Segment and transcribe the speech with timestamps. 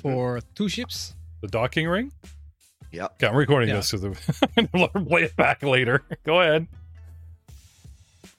[0.00, 1.14] for two ships.
[1.42, 2.12] The docking ring.
[2.92, 3.12] Yep.
[3.14, 3.76] Okay, I'm recording Yeah.
[3.76, 6.02] this so the let her play it back later.
[6.24, 6.66] Go ahead.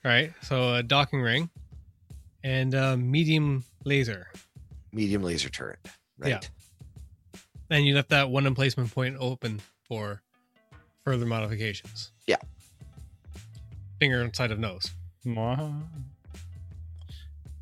[0.03, 1.49] All right, so a docking ring
[2.43, 4.27] and a medium laser.
[4.91, 5.79] Medium laser turret.
[6.17, 6.29] Right.
[6.29, 6.39] Yeah.
[7.69, 10.21] And you left that one emplacement point open for
[11.05, 12.11] further modifications.
[12.27, 12.37] Yeah.
[13.99, 14.91] Finger inside of nose.
[15.25, 15.81] Mwah.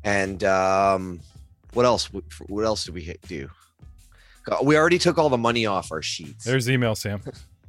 [0.02, 1.20] And um,
[1.74, 2.06] what else?
[2.48, 3.48] What else did we do?
[4.62, 6.44] We already took all the money off our sheets.
[6.44, 7.22] There's the email, Sam.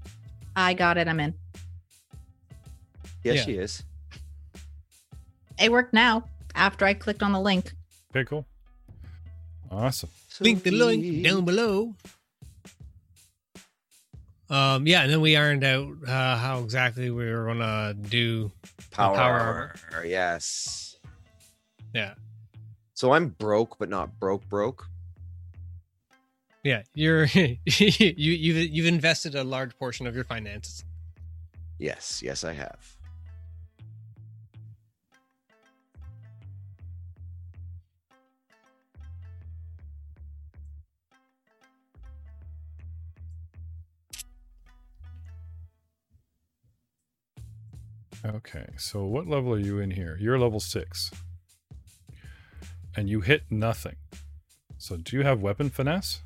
[0.55, 1.07] I got it.
[1.07, 1.33] I'm in.
[3.23, 3.43] yes, yeah.
[3.43, 3.83] she is.
[5.59, 7.71] It worked now after I clicked on the link.
[8.11, 8.45] Okay, cool.
[9.69, 10.09] Awesome.
[10.39, 11.95] Link the link down below.
[14.49, 18.51] Um, yeah, and then we ironed out uh, how exactly we were gonna do.
[18.91, 20.05] Power, power.
[20.05, 20.97] Yes.
[21.93, 22.13] Yeah,
[22.93, 24.47] So I'm broke, but not broke.
[24.49, 24.87] Broke.
[26.63, 26.83] Yeah.
[26.93, 30.83] You're you you've you've invested a large portion of your finances.
[31.79, 32.21] Yes.
[32.23, 32.95] Yes, I have.
[48.23, 50.15] Okay, so what level are you in here?
[50.21, 51.09] You're level six.
[52.95, 53.95] And you hit nothing.
[54.77, 56.21] So do you have weapon finesse?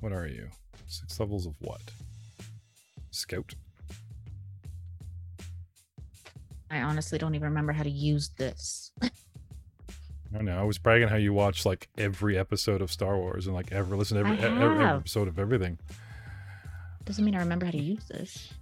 [0.00, 0.48] What are you?
[0.86, 1.80] Six levels of what?
[3.10, 3.54] Scout?
[6.70, 8.92] I honestly don't even remember how to use this.
[9.02, 9.08] I
[10.32, 10.58] don't know.
[10.58, 13.96] I was bragging how you watch like every episode of Star Wars and like ever
[13.96, 15.78] listen to every, every episode of everything.
[17.04, 18.52] Doesn't mean I remember how to use this.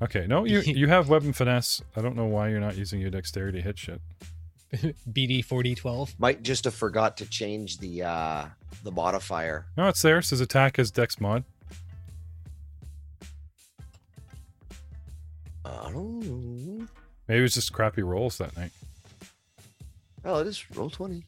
[0.00, 1.82] Okay, no, you you have weapon finesse.
[1.96, 4.00] I don't know why you're not using your dexterity to hit shit.
[5.12, 6.14] BD forty twelve.
[6.18, 8.46] Might just have forgot to change the uh
[8.84, 9.66] the modifier.
[9.76, 10.18] No, it's there.
[10.18, 11.44] It says attack as dex mod.
[15.64, 16.86] I don't know.
[17.28, 18.70] Maybe it was just crappy rolls that night.
[20.24, 21.24] Oh, it is roll twenty.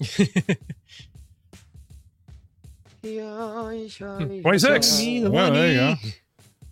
[3.02, 5.00] Twenty six.
[5.02, 5.86] Well, there you go.
[5.86, 6.14] money.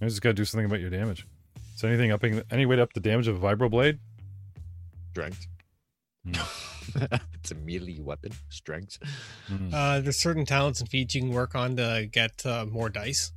[0.00, 1.26] I just gotta do something about your damage.
[1.74, 3.98] Is there anything upping any way to up the damage of a vibroblade?
[5.10, 5.46] Strength.
[7.34, 8.32] it's a melee weapon.
[8.48, 8.98] Strength.
[9.46, 9.74] Hmm.
[9.74, 13.32] Uh, there's certain talents and feats you can work on to get uh, more dice.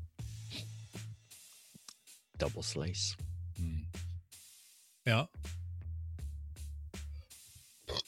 [2.37, 3.15] Double slice.
[3.57, 3.83] Hmm.
[5.05, 5.25] Yeah.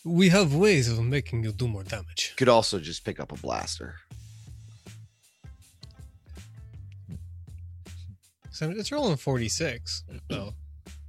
[0.03, 2.34] We have ways of making you do more damage.
[2.38, 3.96] Could also just pick up a blaster.
[8.52, 10.03] So it's rolling 46.
[10.31, 10.53] So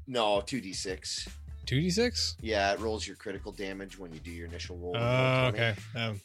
[0.07, 1.29] No, two d six.
[1.67, 2.37] 2d6?
[2.41, 4.97] Yeah, it rolls your critical damage when you do your initial roll.
[4.97, 5.75] Oh, of roll okay.
[5.95, 6.21] Um,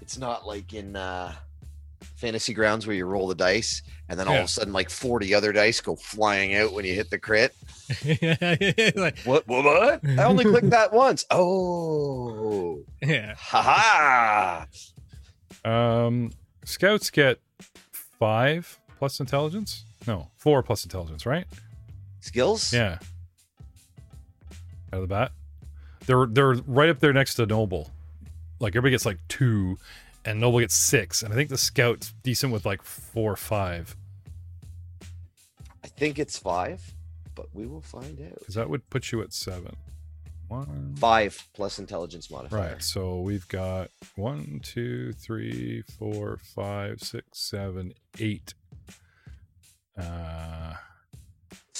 [0.00, 1.32] It's not like in uh
[2.16, 5.32] fantasy grounds where you roll the dice and then all of a sudden like 40
[5.34, 7.54] other dice go flying out when you hit the crit.
[8.96, 10.00] like, What what?
[10.18, 11.24] I only clicked that once.
[11.30, 12.82] Oh.
[13.00, 13.34] yeah.
[13.36, 14.66] Ha
[15.64, 15.66] ha.
[15.70, 16.32] Um,
[16.64, 17.38] scouts get
[17.92, 19.84] five plus intelligence.
[20.06, 21.46] No, four plus intelligence, right?
[22.20, 22.72] Skills?
[22.72, 22.98] Yeah.
[24.92, 25.32] Out of the bat,
[26.06, 27.90] they're they're right up there next to noble.
[28.58, 29.78] Like everybody gets like two,
[30.24, 33.96] and noble gets six, and I think the scout's decent with like four or five.
[35.84, 36.82] I think it's five,
[37.34, 38.38] but we will find out.
[38.40, 39.76] Because that would put you at seven.
[40.48, 40.96] One.
[40.96, 42.72] Five plus intelligence modifier.
[42.72, 42.82] Right.
[42.82, 48.54] So we've got one, two, three, four, five, six, seven, eight.
[49.96, 50.74] Uh,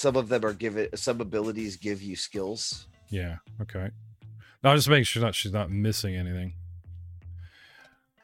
[0.01, 2.87] Some of them are given some abilities give you skills.
[3.09, 3.35] yeah.
[3.61, 3.91] Okay.
[4.63, 6.53] No, I'm just making sure not she's not missing anything.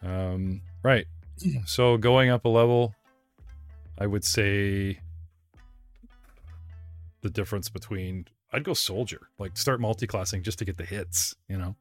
[0.02, 0.62] Um.
[0.84, 1.06] Right.
[1.68, 2.96] So going up a level,
[4.00, 5.00] I would say
[7.22, 11.58] the difference between I'd go soldier, like start multi-classing just to get the hits, you
[11.60, 11.76] know.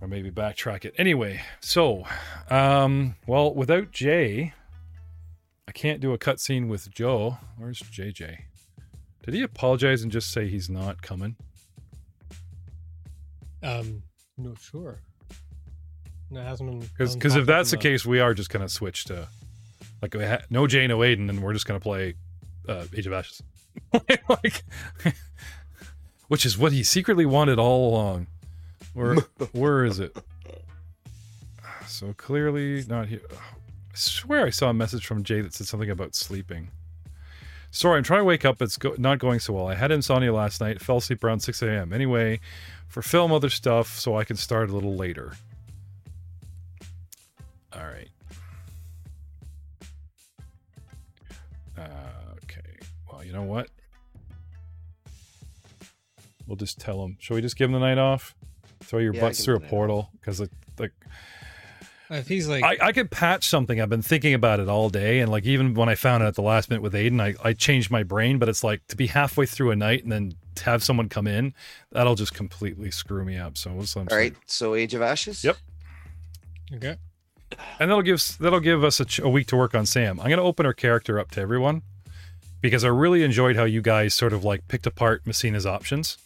[0.00, 0.94] Or maybe backtrack it.
[0.98, 2.04] Anyway, so
[2.50, 4.54] um well without Jay,
[5.72, 7.38] I can't do a cutscene with Joe.
[7.56, 8.36] Where's JJ?
[9.24, 11.34] Did he apologize and just say he's not coming?
[13.62, 14.02] Um,
[14.36, 15.00] no, sure.
[16.30, 16.80] No, it hasn't been.
[16.98, 19.28] Because if that's the case, we are just gonna switch to
[20.02, 22.16] like we ha- no Jay, no Aiden, and we're just gonna play
[22.68, 23.42] uh, Age of Ashes,
[24.28, 24.62] like,
[26.28, 28.26] which is what he secretly wanted all along.
[28.92, 29.14] Where
[29.52, 30.14] where is it?
[31.86, 33.22] So clearly not here.
[33.94, 36.70] I swear I saw a message from Jay that said something about sleeping.
[37.70, 38.60] Sorry, I'm trying to wake up.
[38.60, 39.66] It's go- not going so well.
[39.66, 40.80] I had insomnia last night.
[40.80, 41.92] Fell asleep around 6 a.m.
[41.92, 42.40] Anyway,
[42.86, 45.32] for film other stuff so I can start a little later.
[47.74, 48.08] All right.
[51.78, 52.78] Uh, okay.
[53.10, 53.68] Well, you know what?
[56.46, 57.16] We'll just tell him.
[57.20, 58.34] Shall we just give him the night off?
[58.82, 60.40] Throw your Yeah, butts through a him the night portal because
[60.78, 60.92] like
[62.12, 63.80] If he's like, I, I could patch something.
[63.80, 66.34] I've been thinking about it all day, and like even when I found it at
[66.34, 68.38] the last minute with Aiden, I, I changed my brain.
[68.38, 71.26] But it's like to be halfway through a night and then to have someone come
[71.26, 71.54] in,
[71.90, 73.56] that'll just completely screw me up.
[73.56, 74.34] So, so I'm All right.
[74.46, 75.42] So Age of Ashes.
[75.42, 75.56] Yep.
[76.74, 76.96] okay,
[77.78, 80.20] and that'll give that'll give us a, ch- a week to work on Sam.
[80.20, 81.82] I'm gonna open her character up to everyone
[82.60, 86.18] because I really enjoyed how you guys sort of like picked apart Messina's options.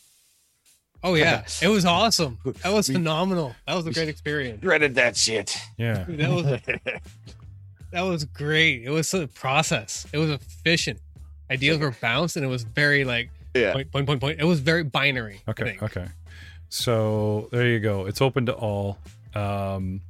[1.05, 2.39] Oh yeah, it was awesome.
[2.63, 3.55] That was We- phenomenal.
[3.67, 4.61] That was a great experience.
[4.63, 5.57] Dreaded that shit.
[5.77, 6.45] Yeah, Dude, that was
[7.93, 8.83] that was great.
[8.85, 10.07] It was a process.
[10.13, 11.01] It was efficient.
[11.51, 13.73] Ideas were bounced, and it was very like Yeah.
[13.73, 14.41] point, point, point, point.
[14.41, 15.41] It was very binary.
[15.49, 15.79] Okay.
[15.81, 16.07] Okay.
[16.69, 18.07] So there you go.
[18.07, 18.99] It's open to all.
[19.35, 20.01] Um,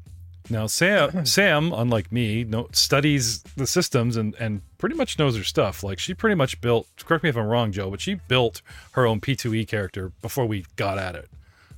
[0.51, 5.45] now Sam, Sam, unlike me, no, studies the systems and and pretty much knows her
[5.45, 5.83] stuff.
[5.83, 6.87] Like she pretty much built.
[7.05, 8.63] Correct me if I'm wrong, Joe, but she built
[8.93, 11.29] her own P2E character before we got at it,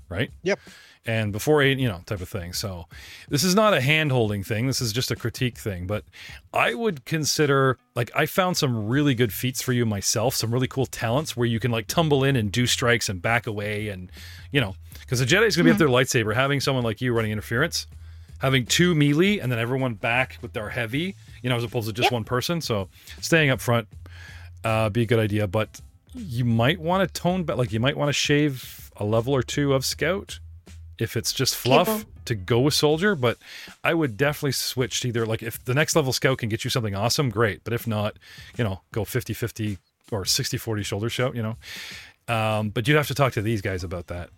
[0.08, 0.30] right?
[0.42, 0.58] Yep.
[1.06, 2.52] And before eight, you know, type of thing.
[2.52, 2.84] So
[3.30, 4.66] this is not a hand holding thing.
[4.66, 5.86] This is just a critique thing.
[5.86, 6.04] But
[6.52, 10.68] I would consider like I found some really good feats for you myself, some really
[10.68, 14.12] cool talents where you can like tumble in and do strikes and back away and
[14.52, 15.78] you know, because the Jedi's gonna be up hmm.
[15.78, 17.86] their lightsaber, having someone like you running interference,
[18.38, 21.92] having two melee and then everyone back with their heavy, you know, as opposed to
[21.92, 22.60] just one person.
[22.60, 22.88] So
[23.20, 23.88] staying up front
[24.64, 25.80] uh be a good idea, but
[26.14, 29.42] you might want to tone back like you might want to shave a level or
[29.42, 30.40] two of scout
[30.98, 33.38] if it's just fluff to go with soldier, but
[33.84, 36.70] I would definitely switch to either like if the next level scout can get you
[36.70, 37.62] something awesome, great.
[37.64, 38.16] But if not,
[38.56, 39.78] you know, go 50 50
[40.10, 41.56] or 60 40 soldier scout, you know.
[42.32, 44.30] Um, but you'd have to talk to these guys about that.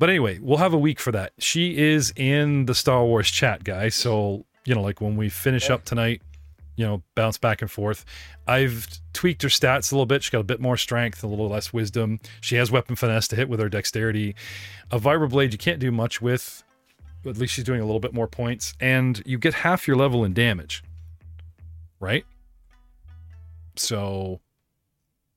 [0.00, 1.34] But anyway, we'll have a week for that.
[1.38, 3.94] She is in the Star Wars chat, guys.
[3.94, 6.22] So, you know, like when we finish up tonight,
[6.76, 8.06] you know, bounce back and forth.
[8.46, 10.22] I've tweaked her stats a little bit.
[10.22, 12.18] She's got a bit more strength, a little less wisdom.
[12.40, 14.34] She has weapon finesse to hit with her dexterity.
[14.90, 16.64] A vibroblade you can't do much with.
[17.26, 20.24] At least she's doing a little bit more points, and you get half your level
[20.24, 20.82] in damage.
[22.00, 22.24] Right?
[23.76, 24.40] So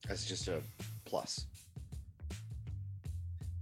[0.07, 0.62] That's just a
[1.04, 1.48] plus.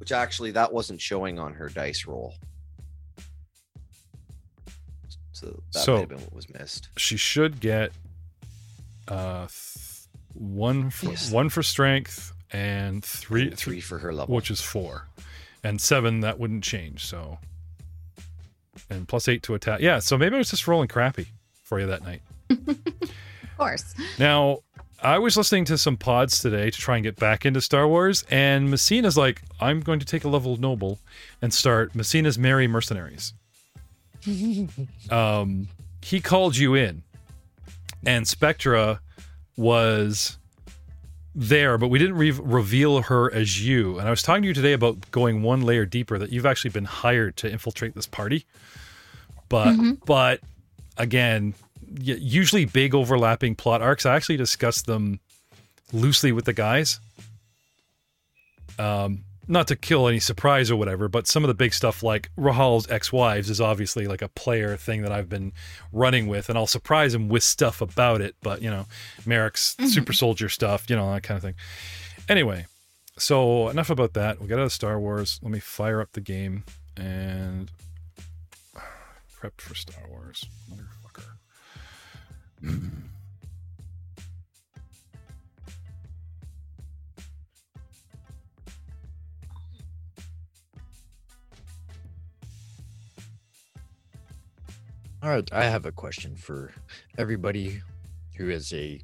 [0.02, 2.34] Which actually that wasn't showing on her dice roll.
[5.32, 6.90] So that So- might have been what was missed.
[6.98, 7.92] she should get
[9.08, 11.30] uh th- one for Yes.
[11.30, 14.34] one for strength and three, Three, three for her level.
[14.36, 15.08] which is four
[15.64, 17.38] and seven that wouldn't change so
[18.90, 21.28] and plus eight to attack yeah so maybe i was just rolling crappy
[21.64, 23.94] for you that night Of course.
[24.18, 24.62] now
[25.02, 28.24] i was listening to some pods today to try and get back into star wars
[28.30, 31.00] and messina's like i'm going to take a level noble
[31.42, 33.34] and start messina's merry mercenaries
[35.10, 35.68] um
[36.02, 37.04] he called you in
[38.06, 39.00] and spectra
[39.58, 40.38] was
[41.34, 44.00] there, but we didn't re- reveal her as you.
[44.00, 46.72] And I was talking to you today about going one layer deeper that you've actually
[46.72, 48.46] been hired to infiltrate this party.
[49.50, 49.76] But
[50.06, 50.42] but
[50.98, 51.54] again,
[52.00, 54.06] usually big overlapping plot arcs.
[54.06, 55.20] I actually discussed them
[55.94, 57.00] loosely with the guys.
[58.80, 62.30] Um, not to kill any surprise or whatever, but some of the big stuff like
[62.38, 65.52] Rahal's ex-wives is obviously like a player thing that I've been
[65.92, 68.36] running with, and I'll surprise him with stuff about it.
[68.42, 68.86] But you know,
[69.26, 71.56] Merrick's super soldier stuff, you know, that kind of thing.
[72.30, 72.66] Anyway,
[73.18, 74.40] so enough about that.
[74.40, 75.40] We got out of Star Wars.
[75.42, 76.64] Let me fire up the game
[76.96, 77.70] and
[79.42, 81.26] prepped for Star Wars, motherfucker.
[95.24, 96.72] All right, I have a question for
[97.18, 97.82] everybody
[98.38, 99.00] who is a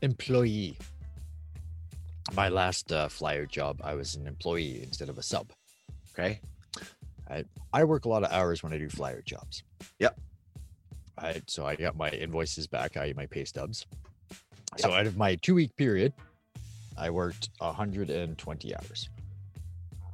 [0.00, 0.78] employee.
[2.34, 5.50] My last uh, flyer job, I was an employee instead of a sub.
[6.12, 6.40] Okay.
[7.72, 9.64] I work a lot of hours when I do flyer jobs.
[9.98, 10.20] Yep.
[11.18, 13.12] I so I got my invoices back, i.e.
[13.14, 13.86] my pay stubs.
[14.78, 16.12] So out of my two week period,
[16.96, 19.08] I worked 120 hours.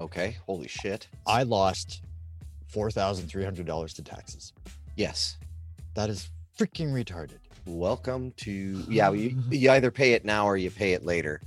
[0.00, 0.37] Okay.
[0.47, 1.09] Holy shit.
[1.26, 2.02] I lost
[2.69, 4.52] four thousand three hundred dollars to taxes.
[4.97, 5.37] Yes.
[5.95, 7.38] That is freaking retarded.
[7.66, 9.11] Welcome to yeah.
[9.12, 11.40] You, you either pay it now or you pay it later.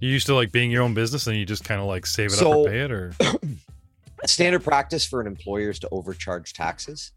[0.00, 2.30] You used to like being your own business, and you just kind of like save
[2.32, 3.14] it up So- or pay it, or
[4.26, 7.12] Standard practice for an employer is to overcharge taxes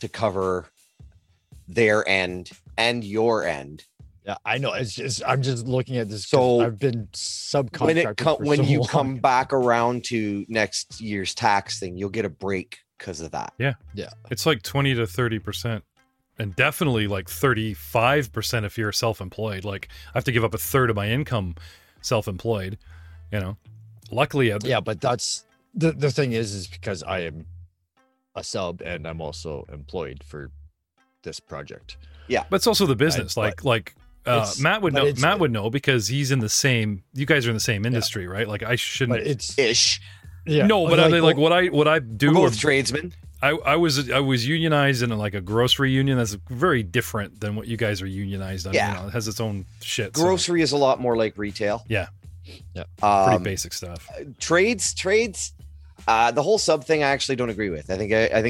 [0.00, 0.66] to cover
[1.68, 3.84] their end and your end
[4.26, 4.72] Yeah, I know.
[4.72, 6.26] It's just I'm just looking at this.
[6.26, 8.88] So, I've been subcontracted when it co- for when so you long.
[8.88, 13.52] come back around to next year's tax thing, you'll get a break because of that.
[13.58, 14.10] Yeah, yeah.
[14.30, 15.82] It's like 20 to 30%.
[16.38, 19.64] And definitely like 35% if you're self-employed.
[19.64, 21.54] Like I have to give up a third of my income
[22.00, 22.78] self-employed,
[23.30, 23.56] you know.
[24.10, 27.46] Luckily, I, Yeah, but that's the the thing is, is because I am
[28.34, 30.50] a sub and I'm also employed for
[31.22, 31.96] this project.
[32.28, 32.44] Yeah.
[32.48, 33.34] But it's also the business.
[33.34, 33.94] but like like
[34.26, 35.12] uh, Matt would know.
[35.18, 37.02] Matt would know because he's in the same.
[37.12, 38.48] You guys are in the same industry, right?
[38.48, 39.18] Like I shouldn't.
[39.18, 40.00] But it's Ish.
[40.46, 40.66] yeah.
[40.66, 42.30] no, but I, like, well, what I what I We're do.
[42.30, 43.12] Or, both tradesmen.
[43.42, 46.16] I I was I was unionized in like a grocery union.
[46.16, 48.72] That's very different than what you guys are unionized on.
[48.72, 48.94] Yeah.
[48.94, 50.16] you know, it has its own shit.
[50.16, 51.84] so Grocery is a lot more like retail.
[51.88, 52.08] Yeah.
[52.74, 52.84] Yeah.
[52.98, 54.08] pretty Um, basic stuff.
[54.38, 55.52] trades, trades.
[56.06, 57.90] Uh, the whole sub thing, I actually don't agree with.
[57.90, 58.42] I think I, I think